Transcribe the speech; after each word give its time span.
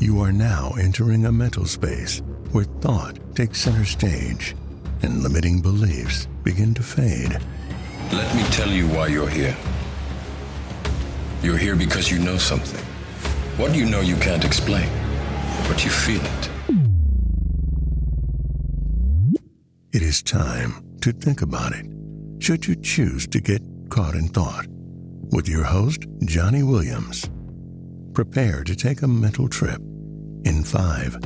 You 0.00 0.20
are 0.20 0.30
now 0.30 0.74
entering 0.78 1.26
a 1.26 1.32
mental 1.32 1.64
space 1.64 2.22
where 2.52 2.64
thought 2.64 3.18
takes 3.34 3.60
center 3.60 3.84
stage 3.84 4.54
and 5.02 5.24
limiting 5.24 5.60
beliefs 5.60 6.28
begin 6.44 6.72
to 6.74 6.84
fade. 6.84 7.32
Let 8.12 8.32
me 8.36 8.44
tell 8.52 8.70
you 8.70 8.86
why 8.86 9.08
you're 9.08 9.28
here. 9.28 9.56
You're 11.42 11.58
here 11.58 11.74
because 11.74 12.12
you 12.12 12.20
know 12.20 12.38
something. 12.38 12.84
What 13.56 13.74
you 13.74 13.86
know 13.86 13.98
you 13.98 14.14
can't 14.16 14.44
explain, 14.44 14.88
but 15.66 15.84
you 15.84 15.90
feel 15.90 16.22
it. 16.22 16.50
It 19.92 20.02
is 20.02 20.22
time 20.22 20.96
to 21.00 21.10
think 21.10 21.42
about 21.42 21.72
it, 21.72 21.86
should 22.38 22.68
you 22.68 22.76
choose 22.76 23.26
to 23.26 23.40
get 23.40 23.62
caught 23.90 24.14
in 24.14 24.28
thought. 24.28 24.66
With 25.32 25.48
your 25.48 25.64
host, 25.64 26.06
Johnny 26.20 26.62
Williams. 26.62 27.28
Prepare 28.14 28.62
to 28.62 28.76
take 28.76 29.02
a 29.02 29.08
mental 29.08 29.48
trip 29.48 29.80
in 30.48 30.64
five, 30.64 31.16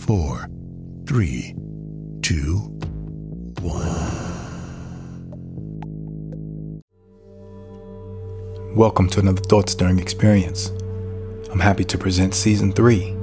four, 0.00 0.48
three, 1.06 1.54
two, 2.20 2.56
one. 3.60 3.86
Welcome 8.74 9.08
to 9.10 9.20
another 9.20 9.40
Thought 9.42 9.68
Stirring 9.68 10.00
Experience. 10.00 10.72
I'm 11.52 11.60
happy 11.60 11.84
to 11.84 11.96
present 11.96 12.34
Season 12.34 12.72
3, 12.72 13.14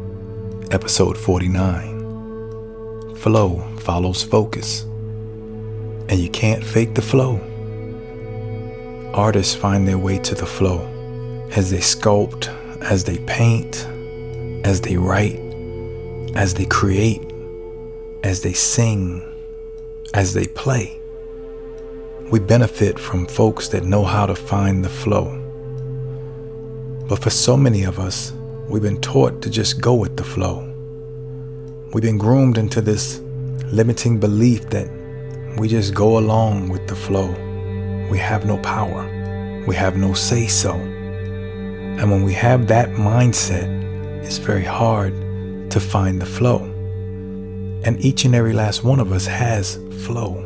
Episode 0.71 1.17
49. 1.17 3.15
Flow 3.17 3.59
follows 3.81 4.23
focus, 4.23 4.83
and 4.83 6.13
you 6.13 6.29
can't 6.29 6.63
fake 6.63 6.95
the 6.95 7.01
flow. 7.01 7.41
Artists 9.13 9.55
find 9.55 9.85
their 9.85 9.97
way 9.97 10.19
to 10.19 10.35
the 10.35 10.45
flow 10.45 10.79
as 11.51 11.69
they 11.69 11.79
sculpt, 11.79 12.47
as 12.81 13.03
they 13.03 13.17
paint, 13.25 13.85
as 14.63 14.79
they 14.79 14.95
write, 14.95 15.48
as 16.35 16.53
they 16.53 16.65
create, 16.65 17.21
as 18.23 18.41
they 18.41 18.53
sing, 18.53 19.23
as 20.13 20.33
they 20.33 20.47
play. 20.47 20.99
We 22.31 22.39
benefit 22.39 22.99
from 22.99 23.25
folks 23.25 23.69
that 23.69 23.83
know 23.83 24.03
how 24.03 24.25
to 24.25 24.35
find 24.35 24.83
the 24.83 24.89
flow. 24.89 25.35
But 27.07 27.23
for 27.23 27.29
so 27.29 27.57
many 27.57 27.83
of 27.83 27.99
us, 27.99 28.33
we've 28.67 28.83
been 28.83 29.01
taught 29.01 29.41
to 29.41 29.49
just 29.49 29.81
go 29.81 29.95
with 29.95 30.15
the 30.15 30.23
flow. 30.23 30.65
We've 31.93 32.03
been 32.03 32.19
groomed 32.19 32.59
into 32.59 32.81
this 32.81 33.19
limiting 33.71 34.19
belief 34.19 34.69
that 34.69 34.87
we 35.57 35.67
just 35.67 35.93
go 35.95 36.19
along 36.19 36.69
with 36.69 36.87
the 36.87 36.95
flow. 36.95 37.29
We 38.11 38.19
have 38.19 38.45
no 38.45 38.57
power. 38.59 39.07
We 39.65 39.75
have 39.75 39.97
no 39.97 40.13
say 40.13 40.47
so. 40.47 40.73
And 40.73 42.11
when 42.11 42.23
we 42.23 42.33
have 42.33 42.67
that 42.67 42.89
mindset, 42.89 43.67
it's 44.23 44.37
very 44.37 44.63
hard 44.63 45.13
to 45.71 45.79
find 45.79 46.21
the 46.21 46.25
flow. 46.25 46.59
And 47.83 48.03
each 48.03 48.25
and 48.25 48.35
every 48.35 48.53
last 48.53 48.83
one 48.83 48.99
of 48.99 49.11
us 49.11 49.25
has 49.25 49.79
flow. 50.05 50.43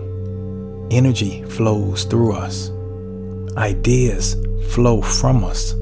Energy 0.91 1.43
flows 1.43 2.03
through 2.03 2.33
us. 2.33 2.69
Ideas 3.57 4.37
flow 4.67 5.01
from 5.01 5.43
us. 5.43 5.75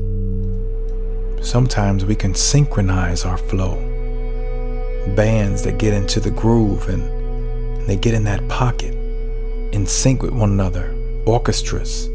Sometimes 1.42 2.06
we 2.06 2.16
can 2.16 2.36
synchronize 2.36 3.26
our 3.26 3.38
flow. 3.38 3.76
Bands 5.16 5.64
that 5.64 5.80
get 5.80 5.94
into 5.94 6.20
the 6.20 6.32
groove 6.32 6.88
and 6.88 7.88
they 7.88 7.96
get 7.96 8.14
in 8.14 8.24
that 8.26 8.48
pocket 8.48 8.94
in 9.74 9.86
sync 9.86 10.22
with 10.22 10.34
one 10.34 10.52
another. 10.52 10.96
Orchestras, 11.26 12.10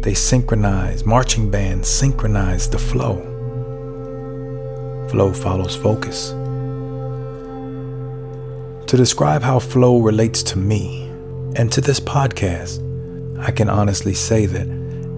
they 0.00 0.14
synchronize. 0.14 1.04
Marching 1.04 1.50
bands 1.50 1.88
synchronize 1.88 2.68
the 2.68 2.78
flow. 2.78 3.16
Flow 5.10 5.32
follows 5.32 5.76
focus. 5.76 6.34
To 8.86 8.96
describe 8.96 9.42
how 9.42 9.58
flow 9.58 9.98
relates 9.98 10.44
to 10.44 10.58
me 10.58 11.08
and 11.56 11.72
to 11.72 11.80
this 11.80 11.98
podcast, 11.98 12.78
I 13.44 13.50
can 13.50 13.68
honestly 13.68 14.14
say 14.14 14.46
that 14.46 14.68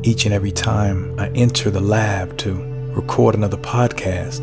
each 0.03 0.25
and 0.25 0.32
every 0.32 0.53
time 0.53 1.15
I 1.20 1.28
enter 1.34 1.69
the 1.69 1.81
lab 1.81 2.38
to 2.38 2.54
record 2.94 3.34
another 3.34 3.59
podcast, 3.59 4.41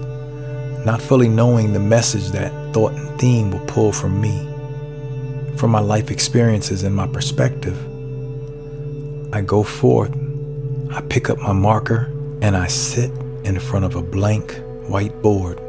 not 0.85 1.01
fully 1.01 1.27
knowing 1.27 1.73
the 1.73 1.79
message 1.79 2.27
that 2.33 2.51
thought 2.71 2.93
and 2.93 3.19
theme 3.19 3.49
will 3.49 3.65
pull 3.65 3.91
from 3.91 4.21
me, 4.21 4.47
from 5.57 5.71
my 5.71 5.79
life 5.79 6.11
experiences 6.11 6.83
and 6.83 6.95
my 6.95 7.07
perspective. 7.07 7.75
I 9.33 9.41
go 9.41 9.63
forth, 9.63 10.15
I 10.91 11.01
pick 11.01 11.31
up 11.31 11.39
my 11.39 11.51
marker, 11.51 12.11
and 12.43 12.55
I 12.55 12.67
sit 12.67 13.09
in 13.43 13.59
front 13.59 13.85
of 13.85 13.95
a 13.95 14.03
blank 14.03 14.61
white 14.87 15.19
board. 15.23 15.59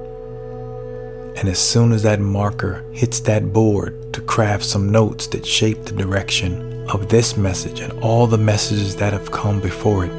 And 1.37 1.51
as 1.51 1.59
soon 1.59 1.93
as 1.93 2.03
that 2.05 2.19
marker 2.19 2.83
hits 2.93 3.21
that 3.21 3.53
board 3.53 4.15
to 4.15 4.23
craft 4.23 4.65
some 4.65 4.91
notes 4.91 5.27
that 5.29 5.45
shape 5.45 5.85
the 5.85 5.93
direction 5.93 6.89
of 6.89 7.11
this 7.11 7.37
message 7.37 7.81
and 7.81 7.93
all 8.03 8.27
the 8.27 8.39
messages 8.39 8.97
that 8.97 9.13
have 9.13 9.31
come 9.33 9.61
before 9.61 10.07
it, 10.07 10.13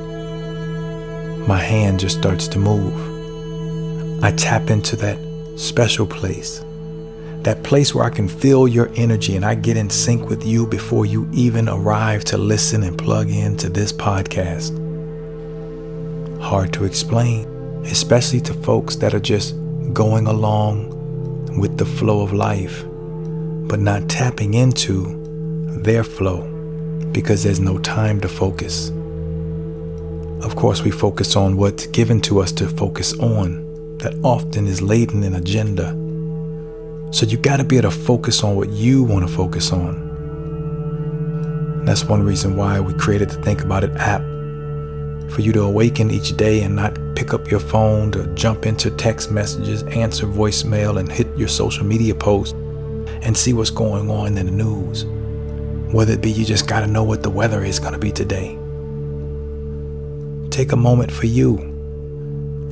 my 1.47 1.57
hand 1.57 1.99
just 1.99 2.19
starts 2.19 2.47
to 2.49 2.59
move. 2.59 4.23
I 4.23 4.31
tap 4.33 4.69
into 4.69 4.95
that 4.97 5.17
special 5.57 6.05
place, 6.05 6.63
that 7.41 7.63
place 7.63 7.95
where 7.95 8.05
I 8.05 8.11
can 8.11 8.27
feel 8.27 8.67
your 8.67 8.91
energy 8.95 9.35
and 9.35 9.43
I 9.43 9.55
get 9.55 9.75
in 9.75 9.89
sync 9.89 10.29
with 10.29 10.45
you 10.45 10.67
before 10.67 11.07
you 11.07 11.27
even 11.33 11.67
arrive 11.67 12.25
to 12.25 12.37
listen 12.37 12.83
and 12.83 12.95
plug 12.95 13.31
in 13.31 13.57
to 13.57 13.69
this 13.69 13.91
podcast. 13.91 14.71
Hard 16.39 16.73
to 16.73 16.85
explain, 16.85 17.47
especially 17.85 18.41
to 18.41 18.53
folks 18.53 18.95
that 18.97 19.15
are 19.15 19.19
just 19.19 19.55
going 19.93 20.27
along 20.27 20.96
with 21.57 21.77
the 21.77 21.85
flow 21.85 22.21
of 22.21 22.33
life, 22.33 22.83
but 23.67 23.79
not 23.79 24.07
tapping 24.09 24.53
into 24.53 25.15
their 25.83 26.03
flow 26.03 26.41
because 27.11 27.43
there's 27.43 27.59
no 27.59 27.77
time 27.79 28.21
to 28.21 28.27
focus. 28.27 28.89
Of 30.43 30.55
course, 30.55 30.83
we 30.83 30.91
focus 30.91 31.35
on 31.35 31.57
what's 31.57 31.87
given 31.87 32.21
to 32.21 32.39
us 32.39 32.51
to 32.53 32.67
focus 32.67 33.13
on, 33.19 33.97
that 33.97 34.13
often 34.23 34.67
is 34.67 34.81
laden 34.81 35.23
in 35.23 35.33
agenda. 35.35 35.91
So 37.11 37.25
you 37.25 37.37
got 37.37 37.57
to 37.57 37.63
be 37.63 37.77
able 37.77 37.89
to 37.89 37.97
focus 37.97 38.43
on 38.43 38.55
what 38.55 38.69
you 38.69 39.03
want 39.03 39.27
to 39.27 39.33
focus 39.33 39.71
on. 39.71 40.05
That's 41.85 42.03
one 42.03 42.21
reason 42.21 42.55
why 42.55 42.79
we 42.79 42.93
created 42.93 43.29
the 43.29 43.41
Think 43.41 43.61
About 43.63 43.83
It 43.83 43.91
app 43.95 44.21
for 45.31 45.41
you 45.41 45.51
to 45.53 45.63
awaken 45.63 46.11
each 46.11 46.37
day 46.37 46.61
and 46.61 46.75
not 46.75 46.97
pick 47.17 47.33
up 47.33 47.49
your 47.51 47.59
phone 47.59 48.11
to 48.11 48.27
jump 48.35 48.65
into 48.65 48.91
text 48.91 49.31
messages, 49.31 49.81
answer 49.83 50.27
voicemail, 50.27 50.99
and 50.99 51.11
hit 51.11 51.27
your 51.35 51.47
social 51.47 51.85
media 51.85 52.13
post 52.13 52.53
and 53.23 53.35
see 53.35 53.53
what's 53.53 53.71
going 53.71 54.09
on 54.09 54.37
in 54.37 54.45
the 54.45 54.51
news. 54.51 55.03
Whether 55.93 56.13
it 56.13 56.21
be 56.21 56.31
you 56.31 56.45
just 56.45 56.67
got 56.67 56.81
to 56.81 56.87
know 56.87 57.03
what 57.03 57.23
the 57.23 57.29
weather 57.29 57.63
is 57.63 57.79
going 57.79 57.93
to 57.93 57.99
be 57.99 58.11
today 58.11 58.57
Take 60.57 60.71
a 60.71 60.75
moment 60.75 61.11
for 61.11 61.27
you. 61.27 61.59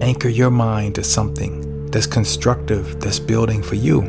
Anchor 0.02 0.28
your 0.28 0.50
mind 0.50 0.96
to 0.96 1.04
something 1.04 1.86
that's 1.92 2.08
constructive, 2.08 3.00
that's 3.00 3.20
building 3.20 3.62
for 3.62 3.76
you. 3.76 4.02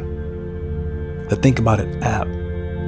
The 1.28 1.36
Think 1.36 1.58
About 1.58 1.80
It 1.80 2.02
app 2.02 2.26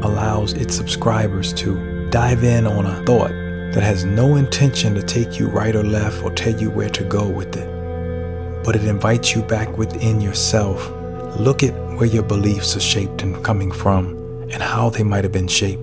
allows 0.03 0.55
its 0.55 0.75
subscribers 0.75 1.53
to 1.55 2.09
dive 2.09 2.43
in 2.43 2.67
on 2.67 2.87
a 2.87 3.05
thought 3.05 3.33
that 3.73 3.83
has 3.83 4.05
no 4.05 4.37
intention 4.37 4.95
to 4.95 5.03
take 5.03 5.39
you 5.39 5.47
right 5.47 5.77
or 5.77 5.85
left 5.85 6.23
or 6.25 6.31
tell 6.33 6.59
you 6.59 6.71
where 6.71 6.89
to 6.89 7.05
go 7.05 7.29
with 7.29 7.55
it. 7.55 8.65
But 8.65 8.77
it 8.77 8.85
invites 8.85 9.35
you 9.35 9.43
back 9.43 9.77
within 9.77 10.21
yourself. 10.21 10.91
Look 11.39 11.63
at 11.63 11.75
where 11.97 12.07
your 12.07 12.23
beliefs 12.23 12.77
are 12.77 12.81
shaped 12.81 13.23
and 13.23 13.45
coming 13.45 13.71
from 13.71 14.17
and 14.51 14.63
how 14.63 14.89
they 14.89 15.03
might 15.03 15.25
have 15.25 15.33
been 15.33 15.49
shaped 15.49 15.83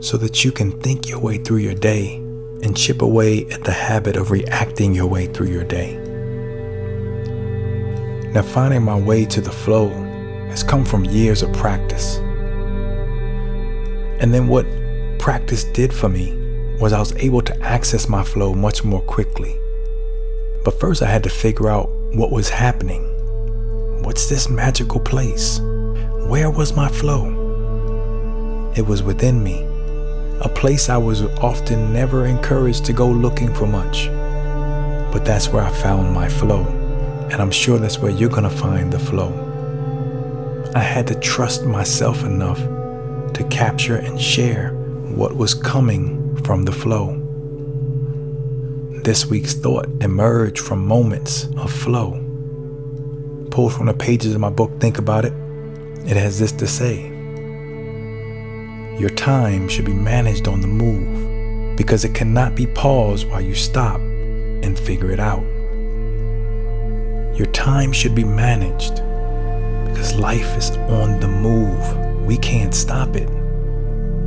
so 0.00 0.16
that 0.16 0.44
you 0.44 0.50
can 0.50 0.72
think 0.80 1.08
your 1.08 1.20
way 1.20 1.38
through 1.38 1.58
your 1.58 1.74
day 1.74 2.16
and 2.62 2.76
chip 2.76 3.02
away 3.02 3.46
at 3.46 3.62
the 3.62 3.72
habit 3.72 4.16
of 4.16 4.32
reacting 4.32 4.92
your 4.92 5.06
way 5.06 5.26
through 5.26 5.48
your 5.48 5.64
day. 5.64 5.96
Now, 8.32 8.42
finding 8.42 8.82
my 8.82 8.98
way 8.98 9.26
to 9.26 9.40
the 9.40 9.52
flow 9.52 9.90
has 10.50 10.62
come 10.64 10.84
from 10.84 11.04
years 11.04 11.42
of 11.42 11.52
practice. 11.52 12.16
And 14.18 14.34
then 14.34 14.48
what 14.48 14.66
practice 15.18 15.64
did 15.64 15.92
for 15.92 16.08
me 16.08 16.41
was 16.82 16.92
I 16.92 16.98
was 16.98 17.14
able 17.14 17.42
to 17.42 17.56
access 17.62 18.08
my 18.08 18.24
flow 18.24 18.54
much 18.54 18.82
more 18.82 19.02
quickly. 19.02 19.56
But 20.64 20.80
first, 20.80 21.00
I 21.00 21.06
had 21.06 21.22
to 21.22 21.30
figure 21.30 21.68
out 21.68 21.88
what 22.12 22.32
was 22.32 22.48
happening. 22.48 23.04
What's 24.02 24.28
this 24.28 24.48
magical 24.48 24.98
place? 24.98 25.60
Where 26.26 26.50
was 26.50 26.74
my 26.74 26.88
flow? 26.88 28.72
It 28.76 28.84
was 28.84 29.00
within 29.00 29.44
me 29.44 29.64
a 30.40 30.48
place 30.48 30.88
I 30.88 30.96
was 30.96 31.22
often 31.38 31.92
never 31.92 32.26
encouraged 32.26 32.84
to 32.86 32.92
go 32.92 33.08
looking 33.08 33.54
for 33.54 33.68
much. 33.68 34.08
But 35.12 35.24
that's 35.24 35.50
where 35.50 35.62
I 35.62 35.70
found 35.70 36.12
my 36.12 36.28
flow, 36.28 36.64
and 37.30 37.34
I'm 37.34 37.52
sure 37.52 37.78
that's 37.78 38.00
where 38.00 38.10
you're 38.10 38.28
to 38.28 38.50
find 38.50 38.92
the 38.92 38.98
flow. 38.98 39.30
I 40.74 40.80
had 40.80 41.06
to 41.06 41.14
trust 41.14 41.64
myself 41.64 42.24
enough 42.24 42.58
to 43.34 43.46
capture 43.50 43.98
and 43.98 44.20
share 44.20 44.70
what 45.14 45.36
was 45.36 45.54
coming 45.54 46.22
from 46.44 46.64
the 46.64 46.72
flow. 46.72 47.18
This 49.04 49.26
week's 49.26 49.54
thought 49.54 49.86
emerged 50.00 50.58
from 50.58 50.86
moments 50.86 51.48
of 51.56 51.72
flow. 51.72 52.18
pulled 53.50 53.74
from 53.74 53.86
the 53.86 53.94
pages 53.94 54.34
of 54.34 54.40
my 54.40 54.48
book, 54.50 54.70
Think 54.80 54.98
About 54.98 55.24
It. 55.24 55.32
It 56.06 56.16
has 56.16 56.38
this 56.38 56.52
to 56.52 56.66
say 56.66 57.02
Your 58.98 59.10
time 59.10 59.68
should 59.68 59.84
be 59.84 59.94
managed 59.94 60.48
on 60.48 60.60
the 60.60 60.66
move 60.66 61.76
because 61.76 62.04
it 62.04 62.14
cannot 62.14 62.54
be 62.54 62.66
paused 62.66 63.28
while 63.28 63.40
you 63.40 63.54
stop 63.54 64.00
and 64.00 64.78
figure 64.78 65.10
it 65.10 65.20
out. 65.20 65.44
Your 67.36 67.50
time 67.52 67.92
should 67.92 68.14
be 68.14 68.24
managed 68.24 68.96
because 69.86 70.14
life 70.14 70.56
is 70.56 70.70
on 70.88 71.20
the 71.20 71.28
move. 71.28 72.24
We 72.26 72.36
can't 72.38 72.74
stop 72.74 73.16
it. 73.16 73.28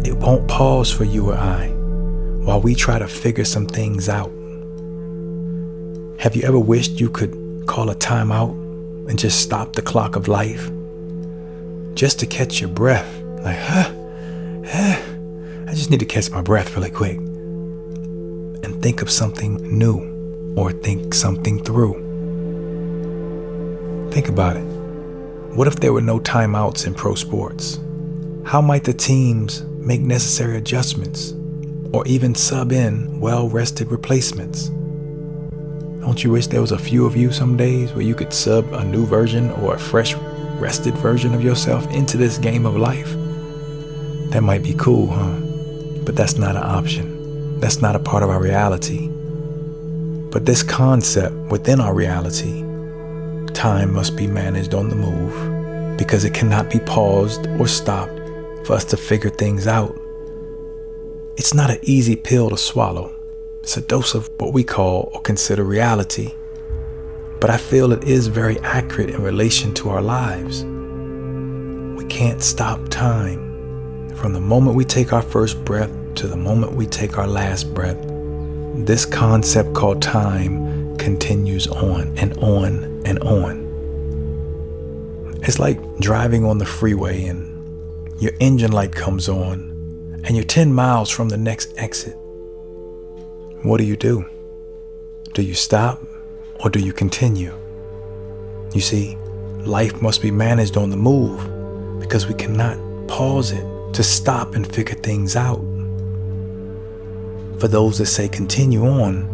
It 0.07 0.15
won't 0.15 0.47
pause 0.47 0.91
for 0.91 1.03
you 1.03 1.31
or 1.31 1.35
I 1.35 1.74
while 2.45 2.61
we 2.61 2.75
try 2.75 2.99
to 2.99 3.07
figure 3.07 3.43
some 3.43 3.65
things 3.65 4.07
out. 4.07 4.29
Have 6.19 6.35
you 6.35 6.43
ever 6.43 6.59
wished 6.59 7.01
you 7.01 7.09
could 7.09 7.63
call 7.65 7.89
a 7.89 7.95
timeout 7.95 8.51
and 9.09 9.17
just 9.17 9.41
stop 9.41 9.73
the 9.73 9.81
clock 9.81 10.15
of 10.15 10.27
life? 10.27 10.69
Just 11.95 12.19
to 12.19 12.27
catch 12.27 12.61
your 12.61 12.69
breath, 12.69 13.11
like, 13.41 13.57
huh, 13.57 13.91
huh, 14.67 15.01
I 15.67 15.73
just 15.73 15.89
need 15.89 15.99
to 16.01 16.05
catch 16.05 16.29
my 16.29 16.41
breath 16.41 16.75
really 16.75 16.91
quick 16.91 17.17
and 17.17 18.79
think 18.81 19.01
of 19.01 19.09
something 19.09 19.55
new 19.77 20.53
or 20.55 20.71
think 20.71 21.15
something 21.15 21.63
through. 21.63 21.93
Think 24.11 24.29
about 24.29 24.57
it. 24.57 24.65
What 25.55 25.67
if 25.67 25.77
there 25.77 25.93
were 25.93 26.01
no 26.01 26.19
timeouts 26.19 26.85
in 26.85 26.93
pro 26.93 27.15
sports? 27.15 27.79
How 28.45 28.61
might 28.61 28.83
the 28.83 28.93
teams 28.93 29.63
make 29.63 30.01
necessary 30.01 30.57
adjustments 30.57 31.33
or 31.95 32.05
even 32.07 32.35
sub 32.35 32.73
in 32.73 33.21
well 33.21 33.47
rested 33.47 33.89
replacements? 33.89 34.67
Don't 36.01 36.21
you 36.25 36.29
wish 36.29 36.47
there 36.47 36.59
was 36.59 36.73
a 36.73 36.77
few 36.77 37.05
of 37.05 37.15
you 37.15 37.31
some 37.31 37.55
days 37.55 37.93
where 37.93 38.03
you 38.03 38.13
could 38.13 38.33
sub 38.33 38.71
a 38.73 38.83
new 38.83 39.05
version 39.05 39.49
or 39.51 39.75
a 39.75 39.79
fresh, 39.79 40.13
rested 40.59 40.93
version 40.95 41.33
of 41.33 41.41
yourself 41.41 41.89
into 41.91 42.17
this 42.17 42.37
game 42.37 42.65
of 42.65 42.75
life? 42.75 43.13
That 44.31 44.41
might 44.43 44.61
be 44.61 44.73
cool, 44.73 45.07
huh? 45.07 45.39
But 46.03 46.17
that's 46.17 46.35
not 46.35 46.57
an 46.57 46.63
option. 46.63 47.61
That's 47.61 47.81
not 47.81 47.95
a 47.95 47.99
part 47.99 48.23
of 48.23 48.29
our 48.29 48.41
reality. 48.41 49.07
But 50.31 50.45
this 50.45 50.63
concept 50.63 51.33
within 51.49 51.79
our 51.79 51.93
reality, 51.93 52.61
time 53.53 53.93
must 53.93 54.17
be 54.17 54.27
managed 54.27 54.73
on 54.73 54.89
the 54.89 54.97
move 54.97 55.97
because 55.97 56.25
it 56.25 56.33
cannot 56.33 56.69
be 56.69 56.79
paused 56.79 57.47
or 57.57 57.69
stopped 57.69 58.19
for 58.67 58.73
us 58.73 58.83
to 58.85 58.97
figure 58.97 59.29
things 59.29 59.65
out. 59.65 59.97
It's 61.37 61.53
not 61.53 61.69
an 61.69 61.79
easy 61.81 62.15
pill 62.15 62.49
to 62.49 62.57
swallow. 62.57 63.13
It's 63.61 63.75
a 63.75 63.81
dose 63.81 64.15
of 64.15 64.29
what 64.37 64.53
we 64.53 64.63
call 64.63 65.11
or 65.13 65.19
consider 65.21 65.65
reality. 65.65 66.33
But 67.41 67.49
I 67.49 67.57
feel 67.57 67.91
it 67.91 68.05
is 68.05 68.27
very 68.27 68.57
accurate 68.59 69.09
in 69.09 69.21
relation 69.21 69.73
to 69.73 69.89
our 69.89 70.01
lives. 70.01 70.63
We 70.63 72.05
can't 72.05 72.41
stop 72.41 72.87
time. 72.87 74.15
From 74.15 74.31
the 74.31 74.39
moment 74.39 74.77
we 74.77 74.85
take 74.85 75.11
our 75.11 75.21
first 75.21 75.65
breath 75.65 75.91
to 76.15 76.27
the 76.29 76.37
moment 76.37 76.71
we 76.71 76.85
take 76.85 77.17
our 77.17 77.27
last 77.27 77.73
breath, 77.73 77.97
this 78.85 79.05
concept 79.05 79.73
called 79.73 80.01
time 80.01 80.95
continues 80.95 81.67
on 81.67 82.17
and 82.17 82.37
on 82.37 83.01
and 83.05 83.19
on. 83.19 83.65
It's 85.43 85.59
like 85.59 85.99
driving 85.99 86.45
on 86.45 86.59
the 86.59 86.65
freeway 86.65 87.25
and 87.25 88.21
your 88.21 88.31
engine 88.39 88.71
light 88.71 88.93
comes 88.93 89.27
on 89.27 89.74
and 90.25 90.35
you're 90.35 90.43
10 90.43 90.73
miles 90.73 91.09
from 91.09 91.29
the 91.29 91.37
next 91.37 91.73
exit. 91.77 92.15
What 93.63 93.77
do 93.77 93.83
you 93.83 93.95
do? 93.95 94.25
Do 95.33 95.43
you 95.43 95.53
stop 95.53 96.01
or 96.63 96.69
do 96.69 96.79
you 96.79 96.93
continue? 96.93 97.53
You 98.73 98.81
see, 98.81 99.15
life 99.65 100.01
must 100.01 100.23
be 100.23 100.31
managed 100.31 100.77
on 100.77 100.89
the 100.89 100.97
move 100.97 101.99
because 101.99 102.27
we 102.27 102.33
cannot 102.33 102.77
pause 103.07 103.51
it 103.51 103.65
to 103.93 104.03
stop 104.03 104.55
and 104.55 104.65
figure 104.65 104.95
things 104.95 105.35
out. 105.35 105.61
For 107.59 107.67
those 107.67 107.99
that 107.99 108.07
say 108.07 108.27
continue 108.27 108.85
on, 108.85 109.29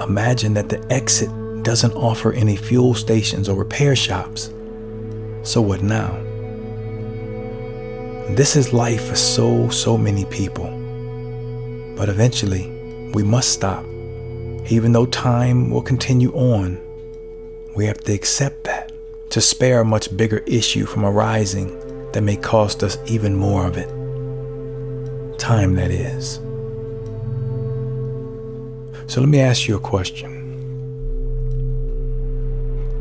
imagine 0.00 0.54
that 0.54 0.68
the 0.68 0.80
exit 0.92 1.28
doesn't 1.64 1.92
offer 1.92 2.32
any 2.32 2.56
fuel 2.56 2.94
stations 2.94 3.48
or 3.48 3.56
repair 3.56 3.96
shops. 3.96 4.52
So 5.42 5.60
what 5.60 5.82
now? 5.82 6.29
This 8.36 8.54
is 8.54 8.72
life 8.72 9.08
for 9.08 9.16
so, 9.16 9.68
so 9.70 9.98
many 9.98 10.24
people. 10.26 10.70
But 11.96 12.08
eventually, 12.08 12.70
we 13.12 13.22
must 13.22 13.50
stop. 13.50 13.84
Even 14.70 14.92
though 14.92 15.06
time 15.06 15.68
will 15.68 15.82
continue 15.82 16.32
on, 16.32 16.80
we 17.74 17.86
have 17.86 17.98
to 18.04 18.12
accept 18.12 18.64
that 18.64 18.92
to 19.30 19.40
spare 19.40 19.80
a 19.80 19.84
much 19.84 20.16
bigger 20.16 20.38
issue 20.46 20.86
from 20.86 21.04
arising 21.04 21.76
that 22.12 22.22
may 22.22 22.36
cost 22.36 22.82
us 22.82 22.98
even 23.06 23.34
more 23.34 23.66
of 23.66 23.76
it. 23.76 23.88
Time, 25.38 25.74
that 25.74 25.90
is. 25.90 26.36
So 29.12 29.20
let 29.20 29.28
me 29.28 29.40
ask 29.40 29.66
you 29.66 29.76
a 29.76 29.80
question. 29.80 30.36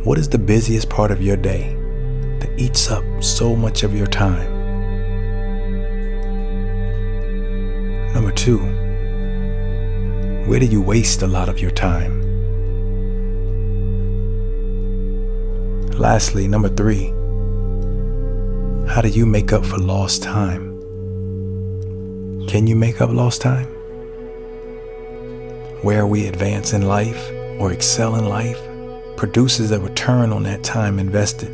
What 0.03 0.17
is 0.17 0.27
the 0.27 0.39
busiest 0.39 0.89
part 0.89 1.11
of 1.11 1.21
your 1.21 1.37
day 1.37 1.75
that 2.39 2.49
eats 2.57 2.89
up 2.89 3.03
so 3.23 3.55
much 3.55 3.83
of 3.83 3.95
your 3.95 4.07
time? 4.07 4.58
Two, 8.49 8.57
where 10.47 10.59
do 10.59 10.65
you 10.65 10.81
waste 10.81 11.21
a 11.21 11.27
lot 11.27 11.49
of 11.49 11.59
your 11.59 11.69
time? 11.69 12.13
Lastly, 15.91 16.47
number 16.47 16.69
three, 16.69 17.09
how 18.91 19.01
do 19.03 19.09
you 19.09 19.27
make 19.27 19.53
up 19.53 19.63
for 19.63 19.77
lost 19.77 20.23
time? 20.23 20.79
Can 22.47 22.65
you 22.65 22.75
make 22.75 23.01
up 23.01 23.11
lost 23.11 23.39
time? 23.39 23.67
Where 25.83 26.07
we 26.07 26.25
advance 26.25 26.73
in 26.73 26.87
life 26.87 27.31
or 27.59 27.71
excel 27.71 28.15
in 28.15 28.25
life 28.25 28.59
produces 29.15 29.69
a 29.69 29.79
return 29.79 30.33
on 30.33 30.41
that 30.45 30.63
time 30.63 30.97
invested. 30.97 31.51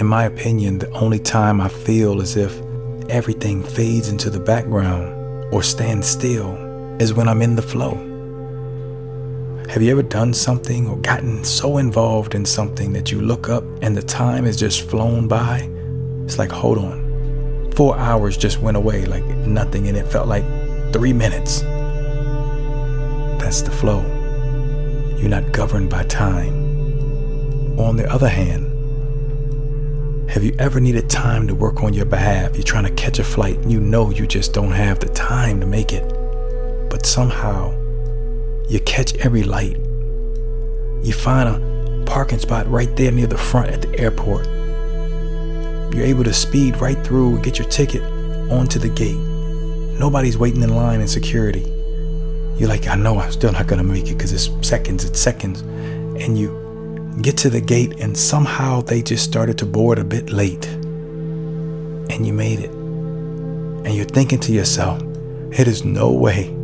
In 0.00 0.06
my 0.06 0.24
opinion, 0.24 0.80
the 0.80 0.90
only 0.90 1.20
time 1.20 1.60
I 1.60 1.68
feel 1.68 2.20
as 2.20 2.36
if 2.36 2.60
everything 3.10 3.62
fades 3.62 4.08
into 4.08 4.30
the 4.30 4.38
background 4.38 5.52
or 5.52 5.62
stands 5.62 6.06
still 6.06 6.54
is 7.00 7.12
when 7.12 7.28
I'm 7.28 7.42
in 7.42 7.56
the 7.56 7.62
flow. 7.62 7.96
Have 9.68 9.82
you 9.82 9.90
ever 9.90 10.02
done 10.02 10.32
something 10.32 10.88
or 10.88 10.96
gotten 10.98 11.44
so 11.44 11.78
involved 11.78 12.34
in 12.34 12.44
something 12.44 12.92
that 12.92 13.10
you 13.10 13.20
look 13.20 13.48
up 13.48 13.64
and 13.82 13.96
the 13.96 14.02
time 14.02 14.44
has 14.44 14.56
just 14.56 14.88
flown 14.88 15.28
by? 15.28 15.68
It's 16.24 16.38
like, 16.38 16.52
hold 16.52 16.78
on. 16.78 17.72
Four 17.72 17.96
hours 17.96 18.36
just 18.36 18.60
went 18.60 18.76
away 18.76 19.06
like 19.06 19.24
nothing, 19.46 19.88
and 19.88 19.96
it 19.96 20.06
felt 20.06 20.28
like 20.28 20.44
three 20.92 21.12
minutes. 21.12 21.60
That's 23.40 23.62
the 23.62 23.70
flow. 23.70 24.00
You're 25.16 25.30
not 25.30 25.52
governed 25.52 25.90
by 25.90 26.04
time. 26.04 27.78
On 27.78 27.96
the 27.96 28.10
other 28.10 28.28
hand, 28.28 28.69
have 30.30 30.44
you 30.44 30.54
ever 30.60 30.78
needed 30.78 31.10
time 31.10 31.48
to 31.48 31.56
work 31.56 31.82
on 31.82 31.92
your 31.92 32.04
behalf? 32.04 32.54
You're 32.54 32.62
trying 32.62 32.84
to 32.84 32.92
catch 32.92 33.18
a 33.18 33.24
flight 33.24 33.56
and 33.58 33.72
you 33.72 33.80
know 33.80 34.10
you 34.10 34.28
just 34.28 34.54
don't 34.54 34.70
have 34.70 35.00
the 35.00 35.08
time 35.08 35.58
to 35.58 35.66
make 35.66 35.92
it. 35.92 36.08
But 36.88 37.04
somehow, 37.04 37.74
you 38.68 38.78
catch 38.78 39.16
every 39.16 39.42
light. 39.42 39.76
You 41.02 41.12
find 41.12 41.48
a 41.48 42.04
parking 42.06 42.38
spot 42.38 42.70
right 42.70 42.94
there 42.94 43.10
near 43.10 43.26
the 43.26 43.36
front 43.36 43.70
at 43.70 43.82
the 43.82 43.98
airport. 43.98 44.46
You're 45.92 46.06
able 46.06 46.22
to 46.22 46.32
speed 46.32 46.76
right 46.76 47.04
through 47.04 47.34
and 47.34 47.44
get 47.44 47.58
your 47.58 47.68
ticket 47.68 48.02
onto 48.52 48.78
the 48.78 48.88
gate. 48.88 49.18
Nobody's 49.98 50.38
waiting 50.38 50.62
in 50.62 50.76
line 50.76 51.00
in 51.00 51.08
security. 51.08 51.68
You're 52.56 52.68
like, 52.68 52.86
I 52.86 52.94
know 52.94 53.18
I'm 53.18 53.32
still 53.32 53.50
not 53.50 53.66
gonna 53.66 53.82
make 53.82 54.08
it 54.08 54.14
because 54.14 54.32
it's 54.32 54.48
seconds, 54.64 55.04
it's 55.04 55.18
seconds. 55.18 55.62
And 56.22 56.38
you 56.38 56.59
get 57.20 57.36
to 57.38 57.50
the 57.50 57.60
gate, 57.60 58.00
and 58.00 58.16
somehow 58.16 58.80
they 58.80 59.02
just 59.02 59.24
started 59.24 59.58
to 59.58 59.66
board 59.66 59.98
a 59.98 60.04
bit 60.04 60.30
late. 60.30 60.66
And 60.66 62.26
you 62.26 62.32
made 62.32 62.60
it. 62.60 62.70
And 62.70 63.94
you're 63.94 64.06
thinking 64.06 64.38
to 64.40 64.52
yourself, 64.52 65.02
it 65.52 65.66
is 65.66 65.84
no 65.84 66.12
way 66.12 66.54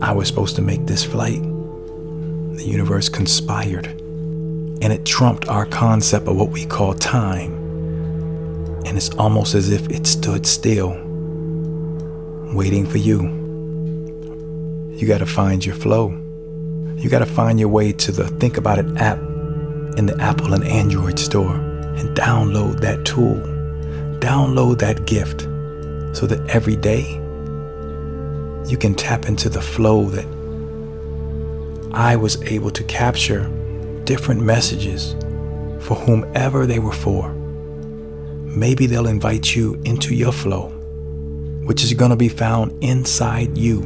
I 0.00 0.12
was 0.12 0.28
supposed 0.28 0.56
to 0.56 0.62
make 0.62 0.86
this 0.86 1.04
flight. 1.04 1.42
The 1.42 2.64
universe 2.64 3.08
conspired, 3.08 3.86
and 3.86 4.92
it 4.92 5.04
trumped 5.04 5.48
our 5.48 5.66
concept 5.66 6.28
of 6.28 6.36
what 6.36 6.50
we 6.50 6.64
call 6.64 6.94
time. 6.94 7.52
And 8.86 8.96
it's 8.96 9.10
almost 9.10 9.54
as 9.54 9.70
if 9.70 9.88
it 9.90 10.06
stood 10.06 10.46
still, 10.46 10.90
waiting 12.54 12.86
for 12.86 12.98
you. 12.98 13.22
You 14.96 15.06
got 15.06 15.18
to 15.18 15.26
find 15.26 15.64
your 15.64 15.74
flow. 15.74 16.10
You 16.96 17.10
got 17.10 17.18
to 17.18 17.26
find 17.26 17.58
your 17.58 17.68
way 17.68 17.92
to 17.92 18.12
the 18.12 18.28
Think 18.28 18.56
About 18.56 18.78
It 18.78 18.96
app 18.96 19.18
in 19.96 20.06
the 20.06 20.20
Apple 20.20 20.54
and 20.54 20.64
Android 20.64 21.18
store 21.18 21.54
and 21.54 22.16
download 22.16 22.80
that 22.80 23.04
tool. 23.04 23.36
Download 24.18 24.78
that 24.78 25.06
gift 25.06 25.42
so 26.16 26.26
that 26.26 26.40
every 26.48 26.76
day 26.76 27.20
you 28.66 28.76
can 28.78 28.94
tap 28.94 29.26
into 29.26 29.48
the 29.48 29.60
flow 29.60 30.04
that 30.06 30.26
I 31.92 32.16
was 32.16 32.42
able 32.42 32.70
to 32.70 32.82
capture 32.84 33.48
different 34.04 34.42
messages 34.42 35.14
for 35.84 35.94
whomever 35.94 36.66
they 36.66 36.78
were 36.78 36.92
for. 36.92 37.28
Maybe 38.44 38.86
they'll 38.86 39.06
invite 39.06 39.54
you 39.54 39.80
into 39.84 40.14
your 40.14 40.32
flow, 40.32 40.68
which 41.64 41.84
is 41.84 41.92
going 41.92 42.10
to 42.10 42.16
be 42.16 42.28
found 42.28 42.82
inside 42.82 43.58
you, 43.58 43.82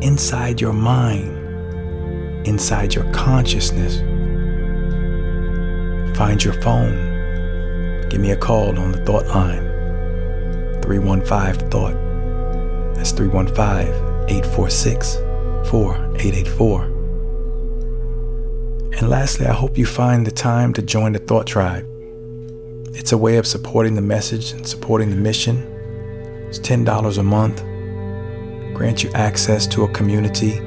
inside 0.00 0.60
your 0.60 0.72
mind, 0.72 2.46
inside 2.46 2.94
your 2.94 3.10
consciousness. 3.12 4.00
Find 6.14 6.42
your 6.42 6.54
phone. 6.62 8.08
Give 8.08 8.20
me 8.20 8.30
a 8.30 8.36
call 8.36 8.78
on 8.78 8.92
the 8.92 9.04
thought 9.04 9.26
line 9.26 9.64
315 10.82 11.70
Thought. 11.70 11.94
That's 12.94 13.10
315 13.10 13.88
846 14.28 15.16
4884. 15.68 16.84
And 18.98 19.08
lastly, 19.10 19.46
I 19.46 19.52
hope 19.52 19.76
you 19.76 19.86
find 19.86 20.24
the 20.24 20.30
time 20.30 20.72
to 20.74 20.82
join 20.82 21.14
the 21.14 21.18
Thought 21.18 21.48
Tribe. 21.48 21.84
It's 22.94 23.10
a 23.10 23.18
way 23.18 23.38
of 23.38 23.46
supporting 23.46 23.96
the 23.96 24.02
message 24.02 24.52
and 24.52 24.64
supporting 24.64 25.10
the 25.10 25.16
mission. 25.16 25.56
It's 26.48 26.60
$10 26.60 27.18
a 27.18 27.22
month. 27.24 27.60
Grant 28.72 29.02
you 29.02 29.10
access 29.14 29.66
to 29.66 29.82
a 29.82 29.88
community 29.88 30.58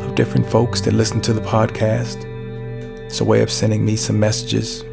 of 0.00 0.16
different 0.16 0.46
folks 0.46 0.80
that 0.80 0.94
listen 0.94 1.20
to 1.20 1.32
the 1.32 1.42
podcast. 1.42 2.24
It's 3.06 3.20
a 3.20 3.24
way 3.24 3.42
of 3.42 3.52
sending 3.52 3.84
me 3.84 3.94
some 3.94 4.18
messages. 4.18 4.85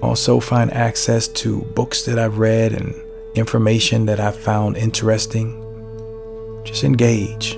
Also, 0.00 0.38
find 0.38 0.72
access 0.72 1.26
to 1.26 1.62
books 1.74 2.04
that 2.04 2.18
I've 2.18 2.38
read 2.38 2.72
and 2.72 2.94
information 3.34 4.06
that 4.06 4.20
I've 4.20 4.36
found 4.36 4.76
interesting. 4.76 5.64
Just 6.64 6.84
engage. 6.84 7.56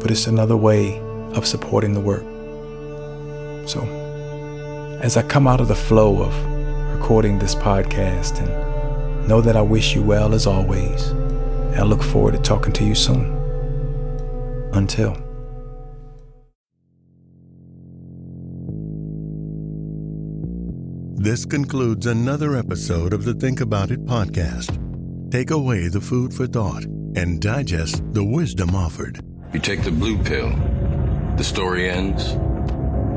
But 0.00 0.10
it's 0.10 0.26
another 0.26 0.56
way 0.56 0.98
of 1.34 1.46
supporting 1.46 1.94
the 1.94 2.00
work. 2.00 2.24
So, 3.68 3.80
as 5.02 5.16
I 5.16 5.22
come 5.22 5.46
out 5.46 5.60
of 5.60 5.68
the 5.68 5.74
flow 5.74 6.22
of 6.22 6.34
recording 6.98 7.38
this 7.38 7.54
podcast, 7.54 8.40
and 8.40 9.28
know 9.28 9.40
that 9.40 9.56
I 9.56 9.62
wish 9.62 9.94
you 9.94 10.02
well 10.02 10.34
as 10.34 10.46
always, 10.46 11.08
and 11.08 11.76
I 11.76 11.82
look 11.82 12.02
forward 12.02 12.32
to 12.32 12.38
talking 12.40 12.72
to 12.74 12.84
you 12.84 12.94
soon. 12.94 13.34
Until. 14.72 15.25
This 21.18 21.46
concludes 21.46 22.04
another 22.04 22.56
episode 22.56 23.14
of 23.14 23.24
the 23.24 23.32
Think 23.32 23.62
About 23.62 23.90
It 23.90 24.04
podcast. 24.04 24.70
Take 25.30 25.50
away 25.50 25.88
the 25.88 26.00
food 26.00 26.32
for 26.32 26.46
thought 26.46 26.84
and 26.84 27.40
digest 27.40 28.02
the 28.12 28.22
wisdom 28.22 28.74
offered. 28.74 29.24
You 29.54 29.58
take 29.58 29.82
the 29.82 29.90
blue 29.90 30.22
pill, 30.22 30.50
the 31.36 31.42
story 31.42 31.88
ends. 31.88 32.34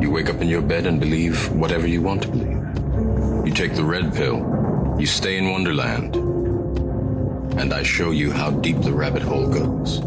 You 0.01 0.11
wake 0.11 0.29
up 0.29 0.41
in 0.41 0.47
your 0.47 0.61
bed 0.61 0.85
and 0.85 0.97
believe 0.97 1.51
whatever 1.51 1.87
you 1.87 2.01
want 2.01 2.23
to 2.23 2.29
believe. 2.29 3.45
You 3.45 3.53
take 3.53 3.75
the 3.75 3.83
red 3.83 4.13
pill, 4.15 4.95
you 4.97 5.05
stay 5.05 5.37
in 5.37 5.51
Wonderland, 5.51 6.15
and 7.59 7.73
I 7.73 7.83
show 7.83 8.11
you 8.11 8.31
how 8.31 8.49
deep 8.49 8.79
the 8.79 8.93
rabbit 8.93 9.23
hole 9.23 9.47
goes. 9.47 9.99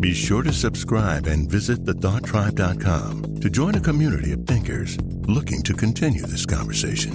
Be 0.00 0.14
sure 0.14 0.42
to 0.42 0.52
subscribe 0.52 1.26
and 1.26 1.50
visit 1.50 1.84
thethoughttribe.com 1.84 3.40
to 3.40 3.50
join 3.50 3.74
a 3.74 3.80
community 3.80 4.32
of 4.32 4.46
thinkers 4.46 4.96
looking 5.26 5.62
to 5.62 5.74
continue 5.74 6.22
this 6.22 6.46
conversation. 6.46 7.14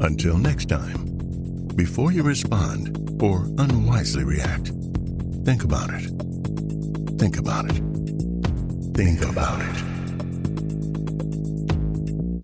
Until 0.00 0.36
next 0.36 0.68
time, 0.68 1.68
before 1.76 2.12
you 2.12 2.22
respond 2.22 3.22
or 3.22 3.44
unwisely 3.58 4.24
react, 4.24 4.72
think 5.44 5.64
about 5.64 5.90
it. 5.90 6.10
Think 7.18 7.38
about 7.38 7.66
it. 7.66 7.82
Think 8.94 9.22
about 9.22 9.60
it. 9.60 9.91